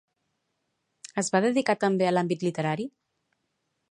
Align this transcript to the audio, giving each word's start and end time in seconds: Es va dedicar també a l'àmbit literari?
Es 1.23 1.29
va 1.35 1.41
dedicar 1.45 1.77
també 1.85 2.09
a 2.11 2.15
l'àmbit 2.17 2.47
literari? 2.49 2.91